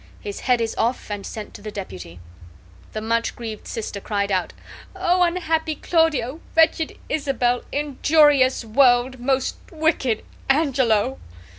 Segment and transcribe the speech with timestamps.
[0.19, 2.19] His head is off and sent to the deputy."
[2.93, 4.51] The much grieved sister cried out,
[4.95, 11.19] "O unhappy Claudio, wretched Isabel, injurious world, most wicked Angelo!"